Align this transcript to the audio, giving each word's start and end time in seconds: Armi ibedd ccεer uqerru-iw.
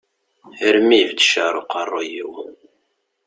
Armi 0.67 0.97
ibedd 1.01 1.21
ccεer 1.25 1.55
uqerru-iw. 1.61 2.33